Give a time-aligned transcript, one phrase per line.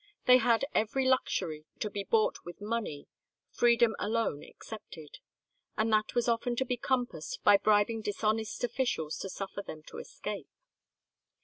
[0.25, 3.05] They had every luxury to be bought with money,
[3.51, 5.19] freedom alone excepted,
[5.77, 9.99] and that was often to be compassed by bribing dishonest officials to suffer them to
[9.99, 10.49] escape.